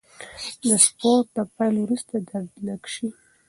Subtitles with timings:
[0.63, 3.09] د سپورت د پیل وروسته درد لږ شي.